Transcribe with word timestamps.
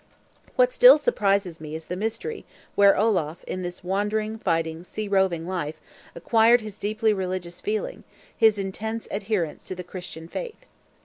What 0.55 0.73
still 0.73 0.93
more 0.93 0.97
surprises 0.97 1.61
me 1.61 1.75
is 1.75 1.85
the 1.85 1.95
mystery, 1.95 2.43
where 2.73 2.97
Olaf, 2.97 3.43
in 3.43 3.61
this 3.61 3.83
wandering, 3.83 4.39
fighting, 4.39 4.83
sea 4.83 5.07
roving 5.07 5.47
life, 5.47 5.79
acquired 6.15 6.61
his 6.61 6.79
deeply 6.79 7.13
religious 7.13 7.61
feeling, 7.61 8.03
his 8.35 8.57
intense 8.57 9.07
adherence 9.11 9.63
to 9.67 9.75
the 9.75 9.83
Christian 9.83 10.27
Faith. 10.27 10.65